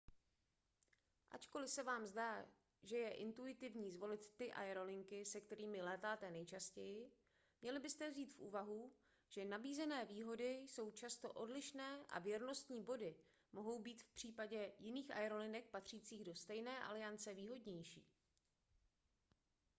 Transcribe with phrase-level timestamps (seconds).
[1.31, 2.45] ačkoliv se vám zdá
[2.83, 7.11] že je intuitivní zvolit ty aerolinky se kterými létáte nejčastěji
[7.61, 8.91] měli byste vzít v úvahu
[9.29, 13.15] že nabízené výhody jsou často odlišné a věrnostní body
[13.51, 18.05] mohou být v případě jiných aerolinek patřících do stejné aliance výhodnější